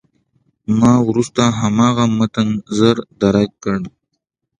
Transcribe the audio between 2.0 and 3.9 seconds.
متن ژر درک کړ.